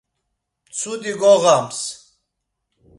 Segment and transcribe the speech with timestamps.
[0.67, 1.79] Mtsudi goğams.